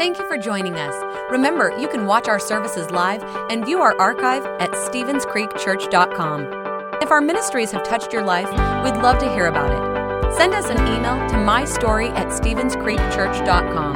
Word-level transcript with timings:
Thank 0.00 0.16
you 0.18 0.26
for 0.26 0.38
joining 0.38 0.76
us. 0.76 0.94
Remember, 1.30 1.78
you 1.78 1.86
can 1.86 2.06
watch 2.06 2.26
our 2.26 2.38
services 2.38 2.90
live 2.90 3.22
and 3.50 3.66
view 3.66 3.80
our 3.80 3.94
archive 4.00 4.46
at 4.58 4.70
StevensCreekChurch.com. 4.70 7.02
If 7.02 7.10
our 7.10 7.20
ministries 7.20 7.70
have 7.72 7.82
touched 7.82 8.10
your 8.10 8.24
life, 8.24 8.48
we'd 8.82 8.96
love 9.02 9.18
to 9.18 9.30
hear 9.34 9.48
about 9.48 9.70
it. 9.70 10.34
Send 10.34 10.54
us 10.54 10.70
an 10.70 10.78
email 10.78 11.18
to 11.28 11.36
mystory 11.36 12.08
at 12.16 12.28
StevensCreekChurch.com. 12.28 13.94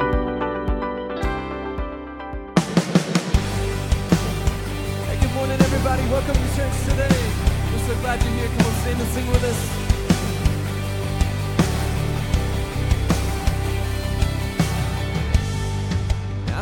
Hey, 5.07 5.19
good 5.19 5.33
morning, 5.33 5.59
everybody. 5.59 6.03
Welcome 6.03 6.35
to 6.35 6.55
church 6.55 6.83
today. 6.87 7.17
We're 7.71 7.79
so 7.79 7.95
glad 8.01 8.21
you're 8.21 8.31
here. 8.31 8.47
Come 8.59 8.67
on, 8.67 8.73
stand 8.81 9.01
and 9.01 9.09
sing 9.09 9.27
with 9.31 9.43
us. 9.43 9.84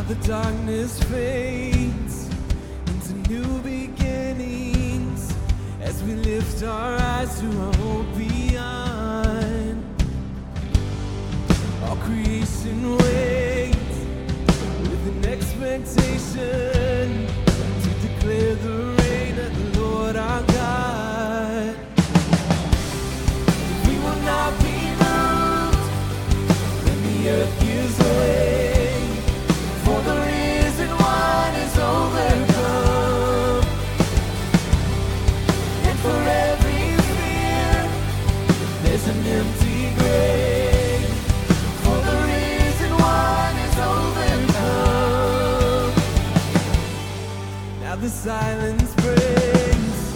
The 0.08 0.14
darkness 0.16 1.02
fades 1.04 2.28
into 2.88 3.14
new 3.30 3.58
beginnings 3.62 5.32
as 5.80 6.02
we 6.02 6.14
lift 6.14 6.62
our 6.62 6.94
eyes 6.98 7.40
to 7.40 7.46
a 7.46 7.76
hope 7.78 8.06
beyond. 8.16 9.82
All 11.84 11.96
creation 11.96 12.96
waits 12.98 13.98
with 14.90 15.08
an 15.08 15.24
expectation 15.24 17.26
to 17.82 17.90
declare 18.06 18.54
the 18.56 18.94
reign 18.98 19.38
of 19.38 19.72
the 19.72 19.80
Lord 19.80 20.16
our 20.16 20.42
God. 20.42 21.76
We 23.86 23.94
will 24.04 24.20
not 24.20 24.52
be 24.60 24.76
moved 25.00 25.88
when 26.84 26.98
the 27.06 27.30
earth 27.30 27.53
the 48.04 48.10
silence 48.10 48.94
breaks 48.96 50.12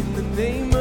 in 0.00 0.14
the 0.16 0.22
name 0.34 0.73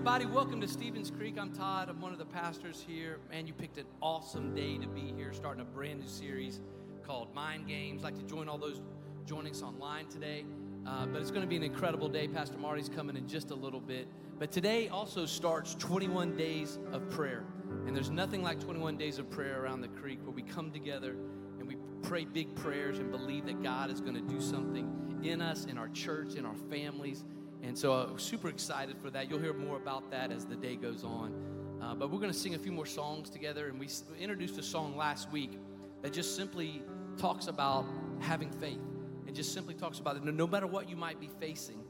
everybody. 0.00 0.24
Welcome 0.24 0.62
to 0.62 0.66
Stevens 0.66 1.10
Creek. 1.10 1.36
I'm 1.38 1.52
Todd. 1.52 1.90
I'm 1.90 2.00
one 2.00 2.10
of 2.10 2.18
the 2.18 2.24
pastors 2.24 2.82
here. 2.88 3.18
Man, 3.30 3.46
you 3.46 3.52
picked 3.52 3.76
an 3.76 3.84
awesome 4.00 4.54
day 4.54 4.78
to 4.78 4.88
be 4.88 5.12
here, 5.14 5.34
starting 5.34 5.60
a 5.60 5.64
brand 5.66 6.00
new 6.00 6.06
series 6.06 6.62
called 7.06 7.34
Mind 7.34 7.68
Games. 7.68 8.00
I'd 8.00 8.14
like 8.14 8.16
to 8.16 8.24
join 8.24 8.48
all 8.48 8.56
those 8.56 8.80
joining 9.26 9.52
us 9.52 9.62
online 9.62 10.06
today. 10.06 10.46
Uh, 10.86 11.04
but 11.04 11.20
it's 11.20 11.30
going 11.30 11.42
to 11.42 11.46
be 11.46 11.56
an 11.56 11.62
incredible 11.62 12.08
day. 12.08 12.26
Pastor 12.28 12.56
Marty's 12.56 12.88
coming 12.88 13.14
in 13.14 13.28
just 13.28 13.50
a 13.50 13.54
little 13.54 13.78
bit. 13.78 14.08
But 14.38 14.50
today 14.50 14.88
also 14.88 15.26
starts 15.26 15.74
21 15.74 16.34
days 16.34 16.78
of 16.92 17.10
prayer. 17.10 17.44
And 17.86 17.94
there's 17.94 18.08
nothing 18.08 18.42
like 18.42 18.58
21 18.58 18.96
days 18.96 19.18
of 19.18 19.28
prayer 19.28 19.62
around 19.62 19.82
the 19.82 19.88
creek 19.88 20.20
where 20.22 20.32
we 20.32 20.40
come 20.40 20.70
together 20.70 21.14
and 21.58 21.68
we 21.68 21.76
pray 22.00 22.24
big 22.24 22.54
prayers 22.54 22.98
and 23.00 23.10
believe 23.10 23.44
that 23.44 23.62
God 23.62 23.90
is 23.90 24.00
going 24.00 24.14
to 24.14 24.22
do 24.22 24.40
something 24.40 25.20
in 25.22 25.42
us, 25.42 25.66
in 25.66 25.76
our 25.76 25.88
church, 25.88 26.36
in 26.36 26.46
our 26.46 26.56
families. 26.70 27.22
And 27.62 27.76
so, 27.76 27.92
uh, 27.92 28.16
super 28.16 28.48
excited 28.48 28.96
for 28.98 29.10
that. 29.10 29.28
You'll 29.28 29.40
hear 29.40 29.52
more 29.52 29.76
about 29.76 30.10
that 30.10 30.32
as 30.32 30.46
the 30.46 30.56
day 30.56 30.76
goes 30.76 31.04
on. 31.04 31.34
Uh, 31.82 31.94
but 31.94 32.10
we're 32.10 32.18
going 32.18 32.32
to 32.32 32.38
sing 32.38 32.54
a 32.54 32.58
few 32.58 32.72
more 32.72 32.86
songs 32.86 33.28
together. 33.28 33.68
And 33.68 33.78
we 33.78 33.88
introduced 34.18 34.58
a 34.58 34.62
song 34.62 34.96
last 34.96 35.30
week 35.30 35.58
that 36.02 36.12
just 36.12 36.36
simply 36.36 36.82
talks 37.18 37.48
about 37.48 37.84
having 38.20 38.50
faith. 38.50 38.80
It 39.26 39.34
just 39.34 39.52
simply 39.52 39.74
talks 39.74 39.98
about 39.98 40.16
it. 40.16 40.24
No, 40.24 40.46
matter 40.46 40.66
what 40.66 40.88
you 40.88 40.96
might 40.96 41.20
be 41.20 41.28
facing, 41.38 41.82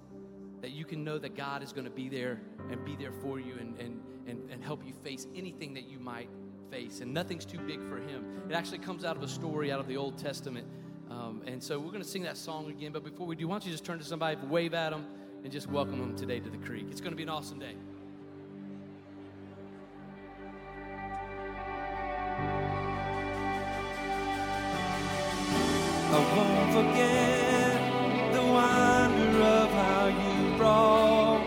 that 0.60 0.72
you 0.72 0.84
can 0.84 1.04
know 1.04 1.18
that 1.18 1.36
God 1.36 1.62
is 1.62 1.72
going 1.72 1.86
to 1.86 1.90
be 1.90 2.08
there 2.08 2.40
and 2.70 2.84
be 2.84 2.96
there 2.96 3.12
for 3.12 3.38
you 3.38 3.54
and, 3.58 3.78
and, 3.78 4.00
and, 4.26 4.50
and 4.50 4.62
help 4.62 4.80
help 4.80 4.86
you 4.86 4.92
face 5.02 5.26
anything 5.34 5.74
that 5.74 5.88
you 5.88 5.98
might 5.98 6.28
face, 6.70 7.00
and 7.00 7.12
nothing's 7.12 7.44
too 7.44 7.58
big 7.58 7.82
for 7.88 7.96
Him. 7.96 8.24
It 8.48 8.54
actually 8.54 8.78
comes 8.78 9.04
out 9.04 9.16
of 9.16 9.22
a 9.22 9.28
story 9.28 9.72
out 9.72 9.80
of 9.80 9.86
the 9.86 9.96
Old 9.96 10.16
Testament. 10.16 10.66
Um, 11.10 11.42
and 11.46 11.60
so 11.60 11.78
we're 11.80 11.90
going 11.90 12.02
to 12.02 12.08
sing 12.08 12.22
that 12.22 12.36
song 12.36 12.70
again. 12.70 12.92
But 12.92 13.02
before 13.02 13.26
we 13.26 13.34
do, 13.34 13.48
why 13.48 13.54
don't 13.54 13.66
you 13.66 13.72
just 13.72 13.84
turn 13.84 13.98
to 13.98 14.04
somebody, 14.04 14.36
wave 14.46 14.74
at 14.74 14.90
them, 14.90 15.06
and 15.42 15.52
just 15.52 15.68
welcome 15.68 15.98
them 15.98 16.16
today 16.16 16.38
to 16.40 16.50
the 16.50 16.58
creek? 16.58 16.86
It's 16.90 17.00
going 17.00 17.12
to 17.12 17.16
be 17.16 17.22
an 17.22 17.28
awesome 17.28 17.58
day. 17.58 17.74
I 26.12 26.18
won't 26.36 26.72
forget 26.74 28.34
the 28.34 28.42
wonder 28.42 29.42
of 29.42 29.70
how 29.70 30.06
you 30.08 30.56
brought 30.58 31.44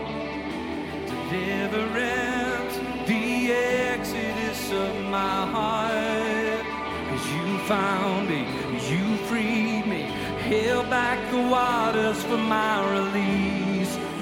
deliverance, 1.30 2.76
the 3.06 3.52
exodus 3.52 4.70
of 4.72 5.04
my 5.04 5.46
heart. 5.46 6.64
Cause 7.10 7.32
you 7.32 7.58
found 7.68 8.28
me, 8.28 8.46
you 8.90 9.16
freed 9.26 9.86
me, 9.86 10.02
held 10.48 10.90
back 10.90 11.30
the 11.30 11.38
waters 11.38 12.22
for 12.24 12.38
my 12.38 12.90
release. 12.90 13.63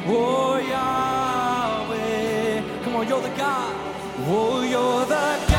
Oh, 0.05 0.57
Yahweh. 0.73 2.03
Come 2.83 2.97
on, 2.97 3.09
you're 3.09 3.23
the 3.23 3.29
God. 3.37 3.77
Oh, 4.27 4.63
you're 4.63 5.07
the 5.07 5.47
God 5.47 5.52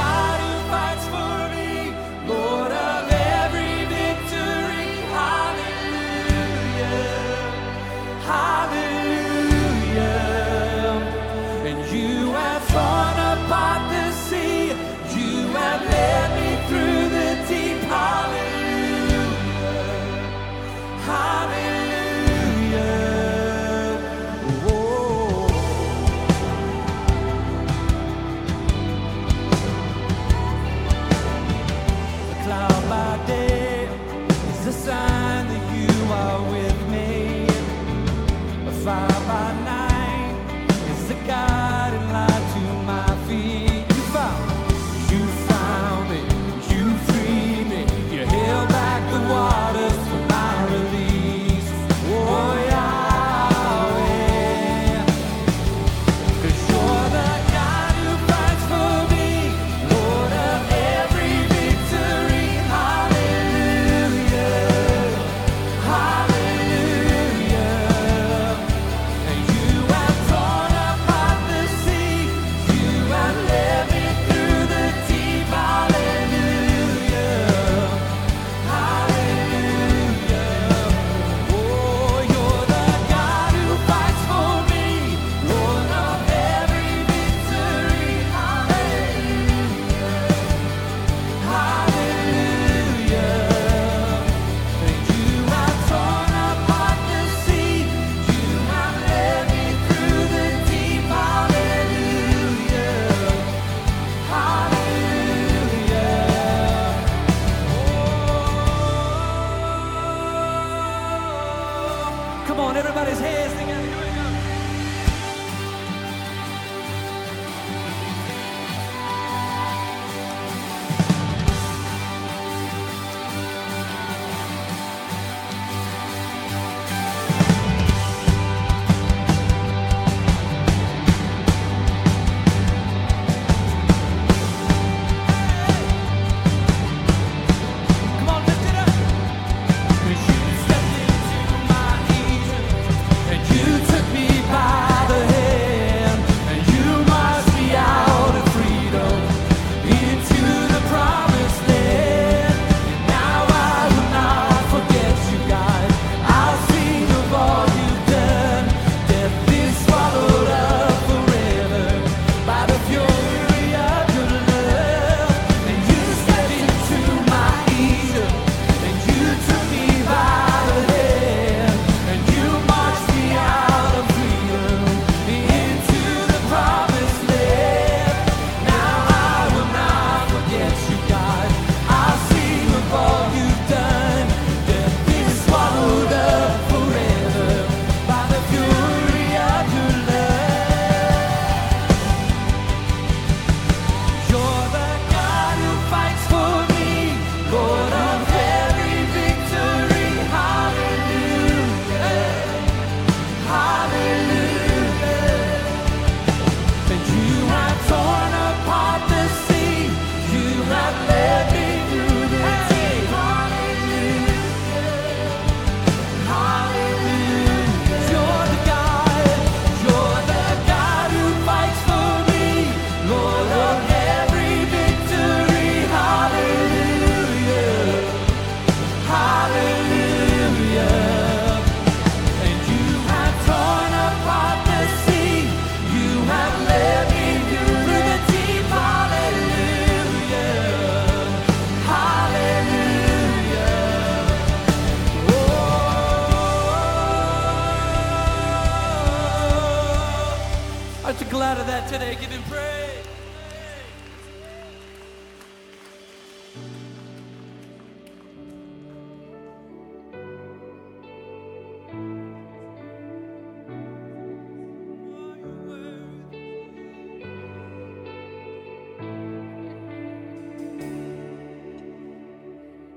glad 251.34 251.58
of 251.60 251.66
that 251.66 251.90
today. 251.90 252.16
Give 252.22 252.30
him 252.30 252.44
praise. 252.44 253.08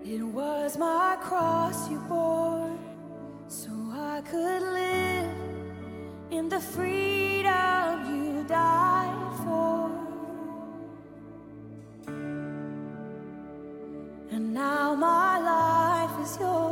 It 0.04 0.22
was 0.22 0.76
my 0.76 1.16
cross 1.22 1.90
you 1.90 1.98
bore. 2.00 2.45
Life 16.26 16.65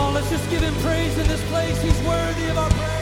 Come 0.00 0.08
on, 0.08 0.14
let's 0.14 0.30
just 0.30 0.48
give 0.48 0.62
him 0.62 0.72
praise 0.76 1.18
in 1.18 1.26
this 1.26 1.44
place. 1.50 1.78
He's 1.82 2.00
worthy 2.06 2.48
of 2.48 2.56
our 2.56 2.70
praise. 2.70 2.99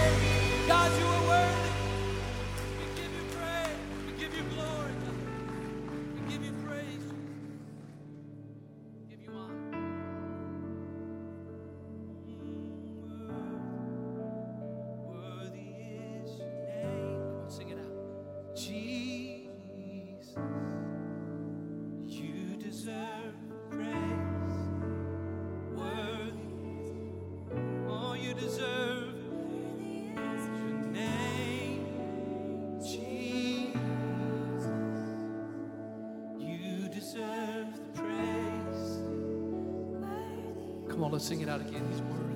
Come 40.99 41.05
on, 41.05 41.13
let's 41.13 41.27
sing 41.27 41.41
it 41.43 41.49
out 41.49 41.61
again. 41.61 41.87
He's 41.93 42.03
worthy. 42.03 42.28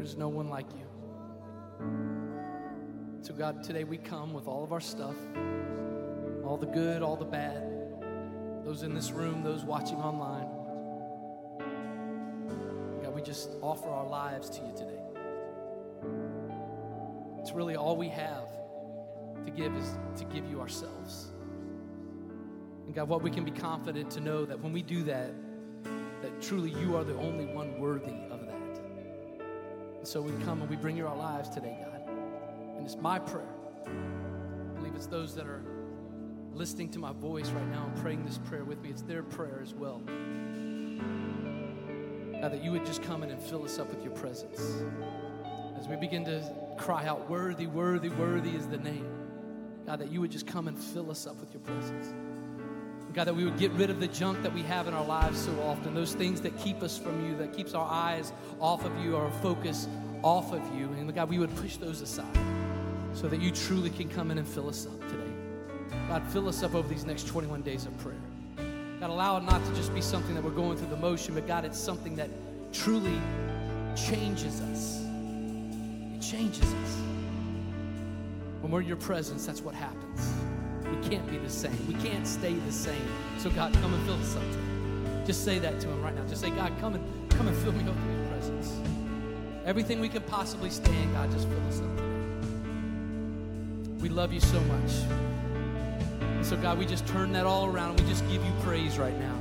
There 0.00 0.06
is 0.06 0.16
no 0.16 0.30
one 0.30 0.48
like 0.48 0.64
you. 0.72 0.86
So, 3.20 3.34
God, 3.34 3.62
today 3.62 3.84
we 3.84 3.98
come 3.98 4.32
with 4.32 4.46
all 4.46 4.64
of 4.64 4.72
our 4.72 4.80
stuff 4.80 5.14
all 6.42 6.56
the 6.56 6.64
good, 6.64 7.02
all 7.02 7.16
the 7.16 7.26
bad, 7.26 7.70
those 8.64 8.82
in 8.82 8.94
this 8.94 9.10
room, 9.10 9.42
those 9.44 9.62
watching 9.62 9.98
online. 9.98 10.48
God, 13.02 13.14
we 13.14 13.20
just 13.20 13.50
offer 13.60 13.90
our 13.90 14.08
lives 14.08 14.48
to 14.48 14.62
you 14.62 14.72
today. 14.74 15.02
It's 17.38 17.52
really 17.52 17.76
all 17.76 17.94
we 17.94 18.08
have 18.08 18.48
to 19.44 19.50
give 19.50 19.76
is 19.76 19.98
to 20.16 20.24
give 20.24 20.48
you 20.48 20.62
ourselves. 20.62 21.26
And 22.86 22.94
God, 22.94 23.06
what 23.06 23.20
we 23.20 23.30
can 23.30 23.44
be 23.44 23.50
confident 23.50 24.10
to 24.12 24.20
know 24.20 24.46
that 24.46 24.58
when 24.60 24.72
we 24.72 24.80
do 24.80 25.02
that, 25.02 25.34
that 26.22 26.40
truly 26.40 26.70
you 26.70 26.96
are 26.96 27.04
the 27.04 27.16
only 27.16 27.44
one 27.44 27.78
worthy. 27.78 28.29
And 30.00 30.08
so 30.08 30.22
we 30.22 30.32
come 30.44 30.62
and 30.62 30.70
we 30.70 30.76
bring 30.76 30.96
you 30.96 31.06
our 31.06 31.14
lives 31.14 31.50
today, 31.50 31.76
God. 31.84 32.00
And 32.78 32.86
it's 32.86 32.96
my 32.96 33.18
prayer. 33.18 33.54
I 33.86 34.78
believe 34.78 34.94
it's 34.94 35.04
those 35.06 35.34
that 35.34 35.46
are 35.46 35.62
listening 36.54 36.88
to 36.92 36.98
my 36.98 37.12
voice 37.12 37.50
right 37.50 37.68
now 37.68 37.84
and 37.84 38.02
praying 38.02 38.24
this 38.24 38.38
prayer 38.38 38.64
with 38.64 38.80
me. 38.80 38.88
It's 38.88 39.02
their 39.02 39.22
prayer 39.22 39.60
as 39.62 39.74
well. 39.74 39.98
God, 42.40 42.52
that 42.52 42.64
you 42.64 42.72
would 42.72 42.86
just 42.86 43.02
come 43.02 43.22
in 43.22 43.28
and 43.30 43.38
fill 43.38 43.62
us 43.62 43.78
up 43.78 43.90
with 43.90 44.02
your 44.02 44.14
presence. 44.14 44.82
As 45.78 45.86
we 45.86 45.96
begin 45.96 46.24
to 46.24 46.50
cry 46.78 47.04
out, 47.06 47.28
Worthy, 47.28 47.66
worthy, 47.66 48.08
worthy 48.08 48.56
is 48.56 48.66
the 48.68 48.78
name. 48.78 49.06
God, 49.84 49.98
that 49.98 50.10
you 50.10 50.22
would 50.22 50.30
just 50.30 50.46
come 50.46 50.66
and 50.66 50.78
fill 50.78 51.10
us 51.10 51.26
up 51.26 51.38
with 51.38 51.52
your 51.52 51.60
presence. 51.60 52.14
God, 53.12 53.24
that 53.24 53.34
we 53.34 53.44
would 53.44 53.58
get 53.58 53.72
rid 53.72 53.90
of 53.90 53.98
the 53.98 54.06
junk 54.06 54.40
that 54.42 54.54
we 54.54 54.62
have 54.62 54.86
in 54.86 54.94
our 54.94 55.04
lives 55.04 55.40
so 55.44 55.52
often, 55.62 55.94
those 55.94 56.14
things 56.14 56.40
that 56.42 56.56
keep 56.58 56.82
us 56.82 56.96
from 56.96 57.26
you, 57.26 57.36
that 57.38 57.52
keeps 57.52 57.74
our 57.74 57.88
eyes 57.90 58.32
off 58.60 58.84
of 58.84 58.96
you, 59.04 59.16
our 59.16 59.30
focus 59.42 59.88
off 60.22 60.52
of 60.52 60.62
you. 60.76 60.86
And 60.98 61.12
God, 61.12 61.28
we 61.28 61.38
would 61.38 61.54
push 61.56 61.76
those 61.76 62.02
aside 62.02 62.38
so 63.12 63.26
that 63.26 63.40
you 63.40 63.50
truly 63.50 63.90
can 63.90 64.08
come 64.08 64.30
in 64.30 64.38
and 64.38 64.46
fill 64.46 64.68
us 64.68 64.86
up 64.86 65.00
today. 65.08 65.32
God, 66.08 66.22
fill 66.28 66.48
us 66.48 66.62
up 66.62 66.74
over 66.74 66.86
these 66.88 67.04
next 67.04 67.26
21 67.26 67.62
days 67.62 67.84
of 67.86 67.98
prayer. 67.98 68.14
God, 69.00 69.10
allow 69.10 69.36
it 69.38 69.42
not 69.42 69.64
to 69.64 69.74
just 69.74 69.92
be 69.92 70.00
something 70.00 70.34
that 70.34 70.44
we're 70.44 70.50
going 70.50 70.76
through 70.76 70.90
the 70.90 70.96
motion, 70.96 71.34
but 71.34 71.48
God, 71.48 71.64
it's 71.64 71.78
something 71.78 72.14
that 72.16 72.30
truly 72.72 73.20
changes 73.96 74.60
us. 74.60 75.02
It 76.14 76.22
changes 76.22 76.62
us. 76.62 76.96
When 78.60 78.70
we're 78.70 78.82
in 78.82 78.86
your 78.86 78.96
presence, 78.98 79.46
that's 79.46 79.62
what 79.62 79.74
happens. 79.74 80.49
Can't 81.08 81.28
be 81.30 81.38
the 81.38 81.50
same. 81.50 81.86
We 81.88 81.94
can't 81.94 82.26
stay 82.26 82.54
the 82.54 82.72
same. 82.72 83.06
So 83.38 83.50
God, 83.50 83.72
come 83.74 83.94
and 83.94 84.04
fill 84.04 84.20
us 84.20 84.36
up. 84.36 85.26
Just 85.26 85.44
say 85.44 85.58
that 85.58 85.80
to 85.80 85.88
him 85.88 86.02
right 86.02 86.14
now. 86.14 86.24
Just 86.26 86.40
say, 86.40 86.50
God, 86.50 86.72
come 86.80 86.94
and 86.94 87.30
come 87.30 87.48
and 87.48 87.56
fill 87.58 87.72
me 87.72 87.88
up 87.88 87.94
with 87.94 88.16
your 88.16 88.26
presence. 88.28 88.74
Everything 89.64 90.00
we 90.00 90.08
can 90.08 90.22
possibly 90.22 90.70
stand, 90.70 91.12
God, 91.12 91.30
just 91.30 91.48
fill 91.48 91.66
us 91.68 91.80
up. 91.80 91.86
We 94.00 94.08
love 94.08 94.32
you 94.32 94.40
so 94.40 94.60
much. 94.60 94.92
And 96.20 96.44
so, 96.44 96.56
God, 96.56 96.78
we 96.78 96.86
just 96.86 97.06
turn 97.06 97.32
that 97.32 97.46
all 97.46 97.66
around. 97.66 98.00
We 98.00 98.08
just 98.08 98.26
give 98.28 98.44
you 98.44 98.52
praise 98.62 98.98
right 98.98 99.18
now. 99.18 99.38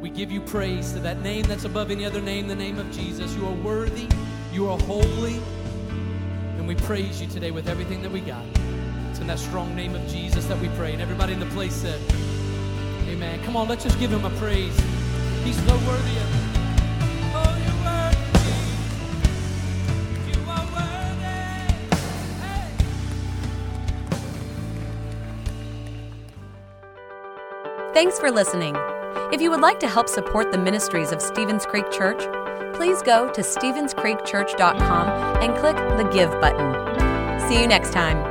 We 0.00 0.10
give 0.10 0.30
you 0.30 0.40
praise 0.40 0.92
to 0.92 1.00
that 1.00 1.20
name 1.22 1.42
that's 1.44 1.64
above 1.64 1.90
any 1.90 2.04
other 2.04 2.20
name, 2.20 2.46
the 2.46 2.54
name 2.54 2.78
of 2.78 2.90
Jesus. 2.92 3.34
You 3.34 3.46
are 3.46 3.54
worthy, 3.54 4.06
you 4.52 4.68
are 4.68 4.78
holy, 4.80 5.40
and 6.56 6.68
we 6.68 6.74
praise 6.74 7.20
you 7.20 7.26
today 7.26 7.50
with 7.50 7.68
everything 7.68 8.02
that 8.02 8.12
we 8.12 8.20
got. 8.20 8.44
It's 9.18 9.22
in 9.22 9.26
that 9.26 9.40
strong 9.40 9.74
name 9.74 9.96
of 9.96 10.06
Jesus 10.06 10.46
that 10.46 10.60
we 10.60 10.68
pray. 10.76 10.92
And 10.92 11.02
everybody 11.02 11.32
in 11.32 11.40
the 11.40 11.46
place 11.46 11.74
said, 11.74 12.00
Amen. 13.08 13.42
Come 13.42 13.56
on, 13.56 13.66
let's 13.66 13.82
just 13.82 13.98
give 13.98 14.12
him 14.12 14.24
a 14.24 14.30
praise. 14.38 14.72
He's 15.42 15.56
so 15.66 15.74
worthy 15.74 16.16
of 16.18 16.34
it. 16.34 16.44
Oh. 17.34 17.54
Thanks 27.92 28.20
for 28.20 28.30
listening. 28.30 28.76
If 29.32 29.40
you 29.40 29.50
would 29.50 29.60
like 29.60 29.80
to 29.80 29.88
help 29.88 30.08
support 30.08 30.52
the 30.52 30.58
ministries 30.58 31.10
of 31.10 31.20
Stevens 31.20 31.66
Creek 31.66 31.90
Church, 31.90 32.20
please 32.76 33.02
go 33.02 33.28
to 33.32 33.40
StevensCreekChurch.com 33.40 35.08
and 35.42 35.58
click 35.58 35.76
the 35.76 36.08
Give 36.12 36.30
button. 36.40 37.40
See 37.48 37.60
you 37.60 37.66
next 37.66 37.92
time. 37.92 38.27